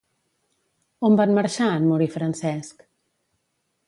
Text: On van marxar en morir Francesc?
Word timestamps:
On 1.09 1.17
van 1.19 1.33
marxar 1.39 1.67
en 1.81 1.85
morir 1.91 2.07
Francesc? 2.15 2.81